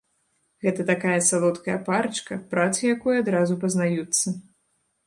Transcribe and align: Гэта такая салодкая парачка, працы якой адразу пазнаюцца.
Гэта 0.67 0.85
такая 0.91 1.17
салодкая 1.27 1.77
парачка, 1.91 2.39
працы 2.55 2.81
якой 2.95 3.23
адразу 3.27 3.61
пазнаюцца. 3.67 4.27